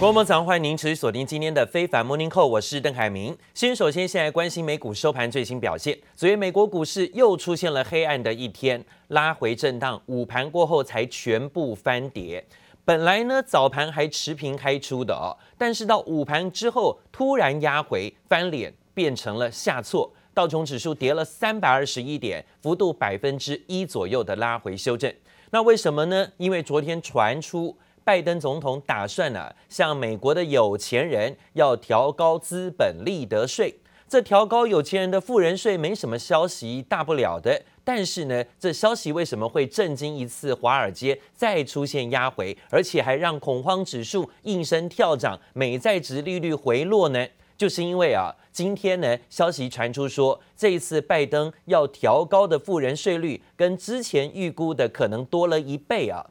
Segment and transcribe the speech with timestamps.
[0.00, 3.36] 各位早上，欢迎您持续锁定今天的非凡 Morning Call，我是邓凯明。
[3.52, 5.98] 先首先先来关心美股收盘最新表现。
[6.14, 12.42] 昨天美国股市又出现了黑暗的一天，拉回震荡，午盘过后才全部翻跌。
[12.84, 20.08] 本来呢早盘还持平开出的哦，但是到午盘之后突然压回翻脸，变成了下挫。
[20.32, 25.12] 道琼指数跌了三百二十一点，幅度百分之一左右的拉回修正。
[25.50, 26.30] 那为什么呢？
[26.36, 27.76] 因为昨天传出。
[28.08, 33.78] 拜登总统打算呢、啊，向美国的有钱人要调高资本利得税。
[34.08, 37.62] 这调高有钱人的富人税没什么消息，大不了的。
[37.84, 47.26] 但是呢，这消息为什么会震惊一次华尔街，再出现压回，而且还让恐慌指数应声跳涨，美债值利率回落呢？
[47.58, 56.24] 就是因为啊，今天呢，消息传出说，这一次拜登要调高的富人税率，跟之前预估的可能多了一倍啊。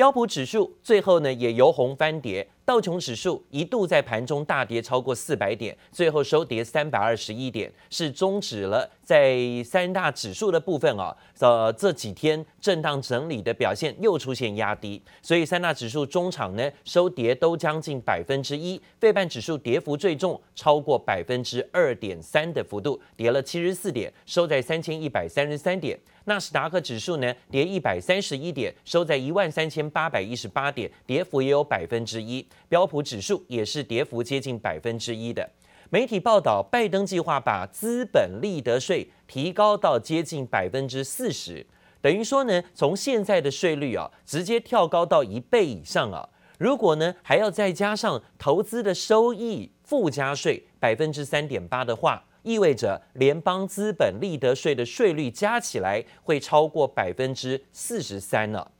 [0.00, 25.98] 标普指数最后呢也由红翻跌，道琼指数一度在盘中大跌超过四百点，最后收跌三百二十一点，是终止了在三大指数的部分啊，呃这几天震荡整理的表现又出现压低，所以三大指数中场呢收跌都将近百分之一，费半指数跌幅最重，超过百分之二点三的幅度，跌了七十四点，收在三千一百三十三点。
[26.26, 32.46] 纳斯达克指数呢跌一百三十一点，收在一万三千八百一十八点，跌幅也有百分之一。
[32.68, 35.48] 标普指数也是跌幅接近百分之一的。
[35.90, 41.66] 媒体报道，拜登计划把资本利得税提高到接近百分之四十，
[42.00, 46.28] 等于说呢，从现在的税率啊，直接跳高到一倍以上啊。
[46.58, 52.24] 如果呢还要再加上投资的收益附加税百分之三点八的话。
[52.42, 58.70] 意味着联邦资本利得税的税率加起来会超过百分之四十三了。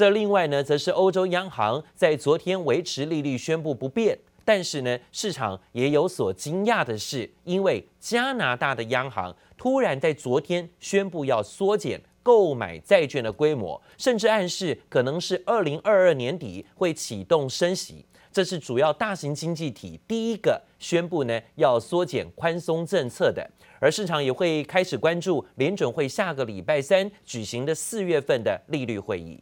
[0.00, 18.02] 这另外呢，则是欧洲央行在昨天维持利率宣布不变，但是呢，市场也有所惊讶的是，因为加拿大的央行突然在昨天宣布要缩减购买债券的规模，甚至暗示可能是二零二二年底会启动升息。
[18.32, 23.46] 这是主要大型经济体第一个宣布呢要缩减宽松政策的，
[23.78, 29.38] 而市场也会开始关注联准会下个礼拜三举行的四月份的利率会议。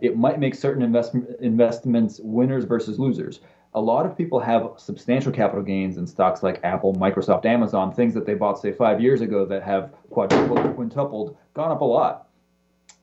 [0.00, 3.40] It might make certain investment investments winners versus losers.
[3.74, 8.14] A lot of people have substantial capital gains in stocks like Apple, Microsoft, Amazon, things
[8.14, 12.28] that they bought say five years ago that have quadrupled, quintupled, gone up a lot.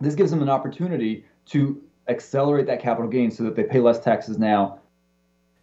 [0.01, 3.99] This gives them an opportunity to accelerate that capital gain so that they pay less
[3.99, 4.79] taxes now.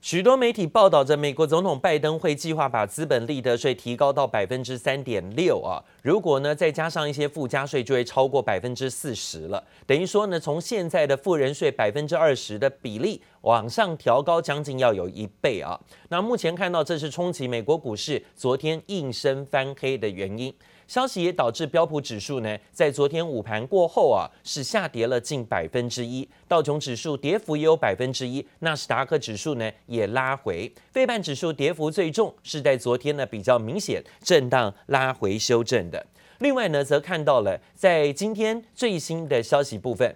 [0.03, 5.79] 许多媒体报道着，美国总统拜登会计划把资本利得税提高到百分之三点六啊。
[6.03, 9.63] 如果呢再加上一些附加税，就会超过百分之四十了。
[9.87, 15.79] 等于说呢，从现在的富人税百分之二十的比例往上调高，将近要有一倍啊。
[16.09, 20.53] 那目前看到，这是冲击美国股市昨天应声翻黑的原因。
[20.93, 26.29] 消息也导致标普指数呢，在昨天午盘过后啊，是下跌了近百分之一。
[26.47, 36.07] 道琼指数跌幅也有百分之一，纳斯达克指数呢也拉回，费半指数跌幅最重，是在昨天呢比较明显震荡拉回修正的。
[36.41, 40.15] 另外呢，则看到了在今天最新的消息部分，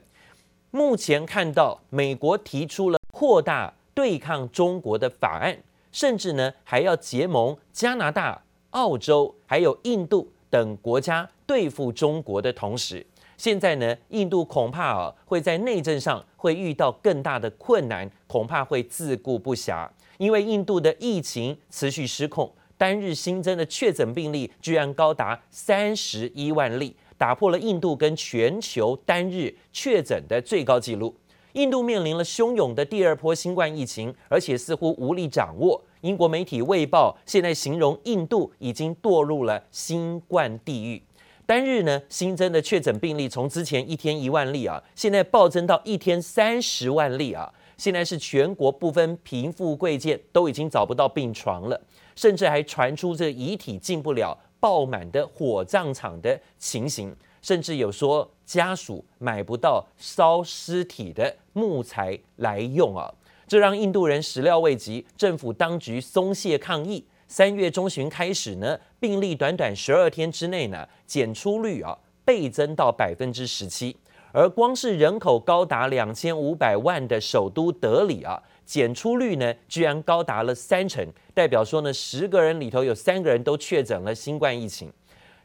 [0.72, 5.56] 目前看到美国提出了扩大对抗中国的法案，
[5.90, 10.30] 甚至呢还要结盟加拿大、澳洲还有印度。
[10.56, 13.06] 等国家对付中国的同时，
[13.36, 19.86] 现在呢，印度恐怕啊会在内政上会遇到更大的困难，恐怕会自顾不暇，
[20.16, 31.14] 因为印度的疫情持续失控，单日新增的确诊病例居然高达三十一万例，打破了印度跟全球单日确诊的最高纪录。
[31.52, 35.82] 印度面临了汹涌的第二波新冠疫情，而且似乎无力掌握。
[36.06, 41.02] 英国媒体《卫报》现在形容印度已经堕入了新冠地狱。
[41.44, 47.52] 单日呢新增的确诊病例从之前一天一万例啊，现在暴增到一天三十万例啊。
[47.76, 51.78] 现在是全国不分贫富贵贱都已经找不到病床了，
[52.14, 57.14] 甚至还传出这遗体进不了爆满的火葬场的情形。
[57.42, 63.12] 甚至有说家属买不到烧尸体的木材来用啊，
[63.48, 67.04] 这让印度人始料未及，政府当局松懈抗疫。
[67.28, 73.96] 三月中旬开始呢，病例短短十二天之内呢，检出率啊倍增到百分之十七，
[74.32, 84.92] 而光是人口高达两千五百万的首都德里啊，检出率呢居然高达了三成，代表说呢，十个人里头有三个人都确诊了新冠疫情。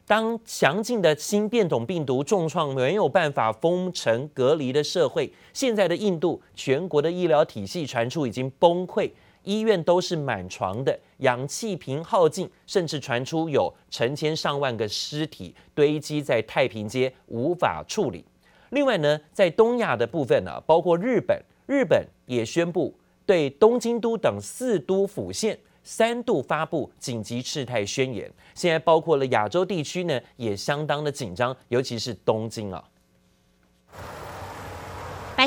[0.04, 9.10] 当强劲的新变种病毒重创没有办法封城隔离的社会，现在的印度全国的医疗体系传出已经崩溃，
[9.44, 18.24] 医院都是满床的，氧气瓶耗尽，甚至传出有成千上万个尸体堆积在太平街，无法处理。
[18.70, 22.92] 另外呢，在东亚的部分呢、包括日本，日本也宣布
[23.24, 28.30] 对东京都等四都府县三度发布紧急事态宣言。
[28.54, 32.82] 现在包括了亚洲地区呢，也相当的紧张，尤其是东京啊。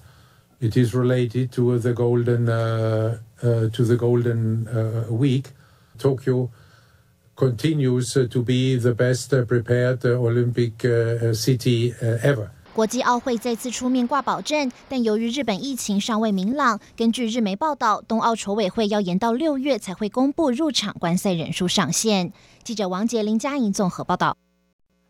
[0.60, 4.66] It is related to the golden to the golden
[5.10, 5.52] week.
[6.00, 6.50] Tokyo
[7.36, 10.74] continues to be the best prepared Olympic
[11.36, 11.94] city
[12.24, 12.50] ever.
[12.74, 22.34] 国际奥会再次出面挂保证，但由于日本疫情尚未明朗，根据日媒报道，冬奥筹委会要延到六月才会公布入场观赛人数上限。
[22.64, 24.38] 记者王杰、林佳莹综合报道。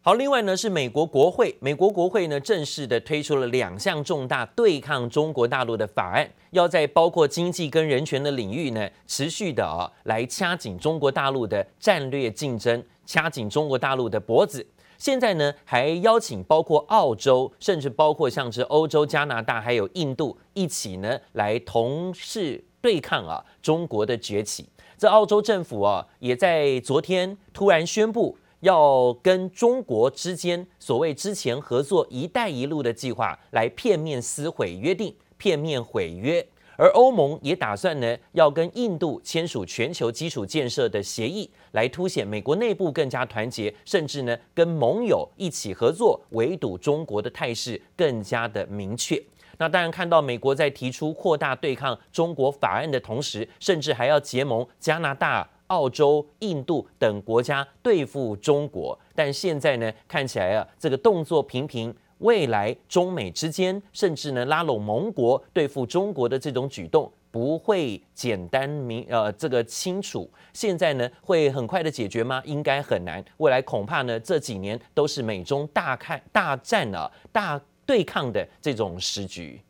[0.07, 14.65] 好，另外呢是美国国会，美国国会呢正式的推出了两项重大对抗中国大陆的法案，要在包括经济跟人权的领域呢持续的啊来掐紧中国大陆的战略竞争，掐紧中国大陆的脖子。
[14.97, 24.69] 现在呢还邀请包括澳洲，甚至包括像是欧洲、加拿大还有印度一起呢来同时对抗啊中国的崛起。
[24.97, 28.37] 这澳洲政府啊也在昨天突然宣布。
[28.61, 36.45] 要跟中国之间所谓之前合作“一带一路”的计划来片面撕毁约定，片面毁约。
[36.79, 49.19] 而欧盟也打算呢，要跟印度签署全球基础建设的协议，来凸显美国内部更加团结，甚至呢跟盟友一起合作围堵中国的态势更加的明确。
[49.57, 55.49] 那当然看到美国在提出扩大对抗中国法案的同时，甚至还要结盟加拿大。
[55.67, 61.95] 澳洲、印度等国家对付中国，但现在呢，看起来啊，这个动作频频。
[62.19, 70.27] 未来中美之间，甚至呢拉拢盟国对付中国的这种举动，不会简单明呃这个清楚。
[70.51, 72.41] 现在呢，会很快的解决吗？
[72.43, 73.23] 应该很难。
[73.37, 79.61] 未来恐怕呢，这几年都是美中大看大战啊、大对抗的这种时局。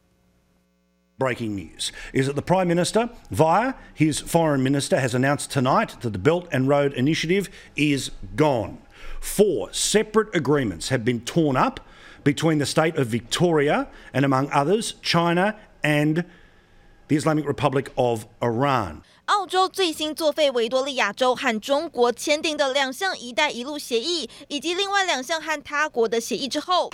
[1.20, 6.12] Breaking news is that the Prime Minister, via his Foreign Minister, has announced tonight that
[6.12, 8.78] the Belt and Road Initiative is gone.
[9.20, 11.80] Four separate agreements have been torn up
[12.24, 16.24] between the state of Victoria and, among others, China and
[17.08, 19.02] the Islamic Republic of Iran.
[19.28, 26.90] 澳洲最新作废维多利亚州和中国签订的两项“一带一路”协议，以及另外两项和他国的协议之后。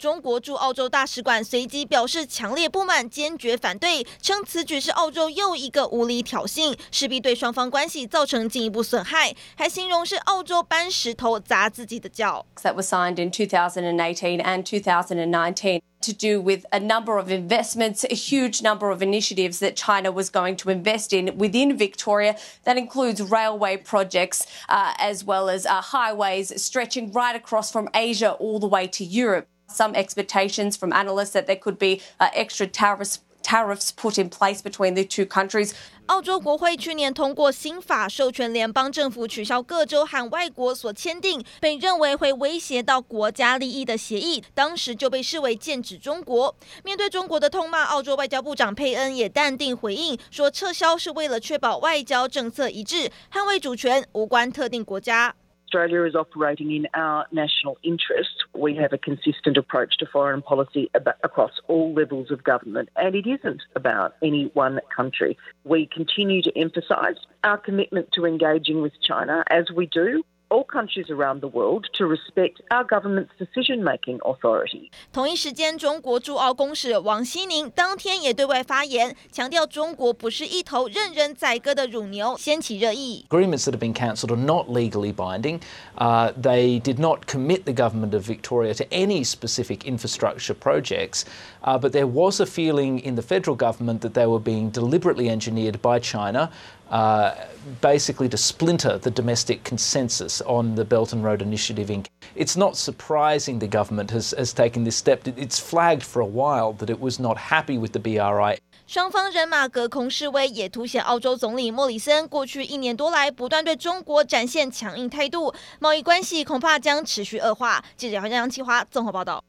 [0.00, 12.44] 中国驻澳洲大使馆随即表示强烈不满，坚决反对，称此举是澳洲又一个无理挑衅，势必对双方关系造成进一步损害，还形容是澳洲搬石头砸自己的脚。
[12.62, 18.62] That was signed in 2018 and 2019 to do with a number of investments, a huge
[18.62, 22.36] number of initiatives that China was going to invest in within Victoria.
[22.64, 28.32] That includes railway projects uh, as well as uh, highways stretching right across from Asia
[28.32, 29.48] all the way to Europe.
[29.66, 34.60] Some expectations from analysts that there could be uh, extra tariffs tariffs put in place
[34.60, 35.72] between the two countries.
[36.06, 46.56] 澳洲国会去年通过新法，授权联邦政府取消各州和外国所签订被认为会威胁到国家利益的协议，当时就被视为剑指中国。
[46.82, 55.34] 面对中国的痛骂，澳洲外交部长佩恩也淡定回应说，撤销是为了确保外交政策一致，捍卫主权，无关特定国家。
[55.68, 58.30] Australia is operating in our national interest.
[58.54, 60.90] We have a consistent approach to foreign policy
[61.22, 65.36] across all levels of government, and it isn't about any one country.
[65.64, 71.09] We continue to emphasise our commitment to engaging with China as we do all countries
[71.09, 74.91] around the world to respect our government's decision-making authority.
[75.11, 83.25] 同一时间，中国驻澳公使王希宁当天也对外发言，强调中国不是一头任人宰割的乳牛，掀起热议。
[83.29, 85.59] Agreements that have been cancelled are not legally binding.
[85.97, 91.23] Uh, they did not commit the government of Victoria to any specific infrastructure projects,
[91.63, 95.29] uh, but there was a feeling in the federal government that they were being deliberately
[95.29, 96.51] engineered by China.
[96.89, 97.33] Uh,
[97.81, 101.89] basically to splinter the domestic consensus on the Belt and Road Initiative.
[102.35, 105.21] It's not surprising the government has, has taken this step.
[105.25, 108.59] It's flagged for a while that it was not happy with the BRI.
[108.85, 117.83] 双方人马隔空示威，也凸显澳洲总理莫里森过去一年多来不断对中国展现强硬态度，贸易关系恐怕将持续恶化。
[117.97, 119.43] 记者杨启华综合报道。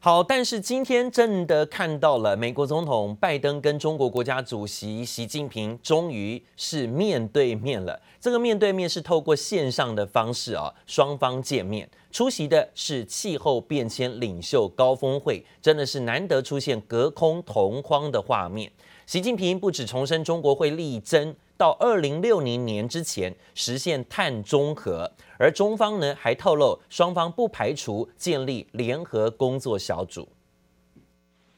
[0.00, 8.00] 好，但是今天真的看到了美国总统拜登跟中国国家主席习近平终于是面对面了。
[8.20, 11.88] 这个面对面是透过线上的方式啊，双方见面。
[12.12, 18.70] 出席的是气候变迁领袖高峰会，真的是难得出现隔空同框的画面。
[19.04, 25.10] 习近平不止重申中国会力争到二零六零年之前实现碳中和。
[25.36, 30.26] 而中方呢，还透露双方不排除建立联合工作小组。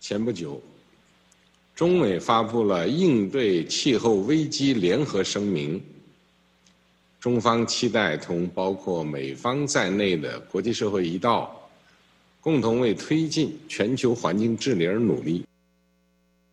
[0.00, 0.60] 前不久，
[1.74, 5.80] 中美发布了应对气候危机联合声明。
[7.20, 11.54] 中方期待同包括美方在内的国际社会一道，
[12.40, 15.44] 共同为推进全球环境治理而努力。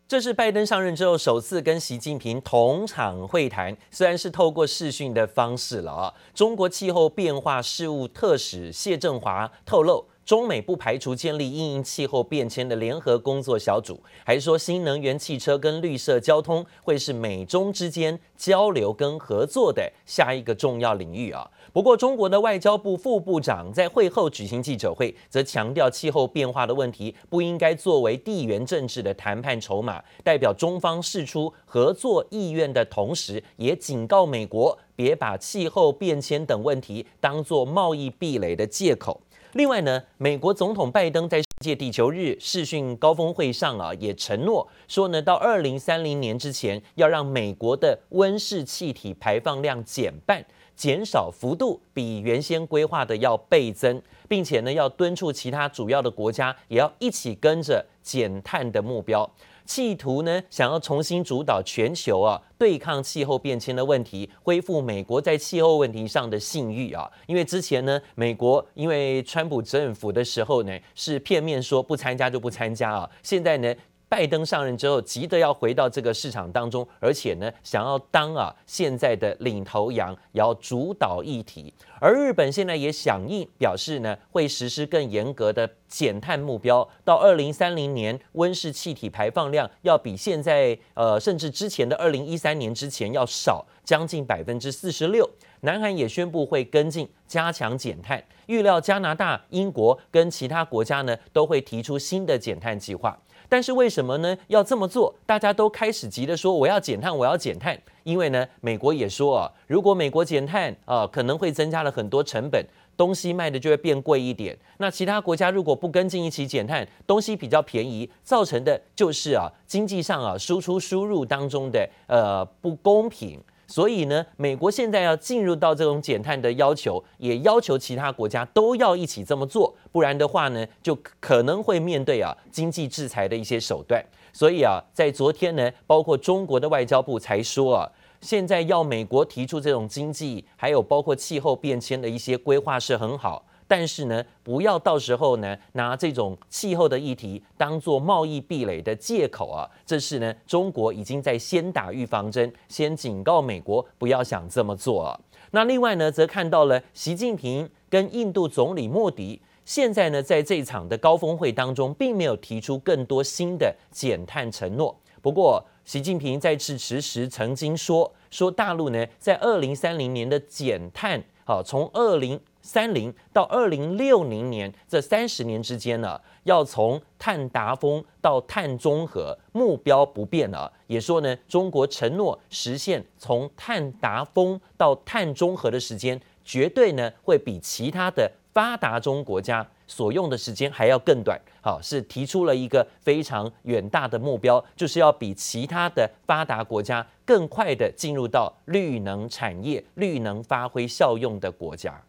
[0.07, 6.13] 这是拜登上任之后首次跟习近平同场会谈，虽然是透过视讯的方式了啊。
[6.33, 21.49] 中国气候变化事务特使谢振华透露，中美不排除建立因应气候变迁的联合工作小组，还说新能源汽车跟绿色交通会是美中之间交流跟合作的下一个重要领域啊。
[21.71, 39.21] 不过，中国的外交部副部长在会后举行记者会，则强调气候变化的问题不应该作为地缘政治的谈判筹码，代表中方释出合作意愿的同时，也警告美国别把气候变迁等问题当作贸易壁垒的借口。
[39.53, 50.45] 另外呢，美国总统拜登在世界地球日视讯高峰会上啊，也承诺说呢，到二零三零年之前，要让美国的温室气体排放量减半。
[50.77, 59.27] 减少幅度比原先规划的要倍增，并且呢，要敦促其他主要的国家也要一起跟着减碳的目标，
[59.65, 67.11] 企图呢，想要重新主导全球啊，对抗气候变迁的问题，恢复美国在气候问题上的信誉啊。
[67.25, 73.73] 因为之前呢，美国因为川普政府的时候呢，是片面说不参加就不参加啊，现在呢。
[74.09, 81.73] 拜登上任之后，急得要回到这个市场当中，而且呢，想要当啊现在的领头羊，要主导议题。
[81.99, 95.29] 而日本现在也响应，表示呢会实施更严格的减碳目标，到二零三零年温室气体排放量要比现在呃甚至之前的二零一三年之前要少将近百分之四十六。
[95.61, 103.17] 南韩也宣布会跟进加强减碳，预料加拿大、英国跟其他国家呢都会提出新的减碳计划。
[103.49, 104.37] 但是为什么呢？
[104.47, 107.79] 要这么做，大家都开始急着说我要减碳，我要减碳。
[108.03, 114.57] 因为呢，美国也说啊，如果美国减碳啊，可能会增加了很多成本，东西卖的就会变贵一点。
[114.77, 123.39] 那其他国家如果不跟进一起减碳，东西比较便宜，造成的就是啊，经济上啊，输出输入当中的呃不公平。
[123.69, 133.99] 所以呢，美国现在要进入到这种减碳的要求，也要求其他国家都要一起这么做，不然的话呢，就可能会面对啊经济制裁的一些手段。
[134.31, 143.43] 所以啊，在昨天呢，包括中国的外交部才说啊，现在要美国提出这种经济，还有包括气候变迁的一些规划是很好。
[143.67, 149.67] 但是呢，不要到时候呢拿这种气候的议题当做贸易壁垒的借口啊！
[149.83, 155.19] 这是呢，中国已经在先打预防针，先警告美国不要想这么做啊。
[155.49, 164.97] 那另外呢，则看到了习近平跟印度总理莫迪，现在呢在这场的高峰会当中，并没有提出更多新的减碳承诺。
[165.21, 172.39] 不过，习近平在致辞时曾经说，说大陆呢在二零三零年的减碳，好从二零。
[172.61, 180.69] 三零到二零六零年这三十年之间呢，要从碳达峰到碳中和目标不变了。
[180.87, 191.39] 也说呢，中国承诺实现从碳达峰到碳中和的时间，绝对呢会比其他的发达中国家所用的时间还要更短。
[191.61, 202.01] 好，是提出了一个非常远大的目标，就是要比其他的发达国家更快的进入到绿能产业、绿能发挥效用的国家。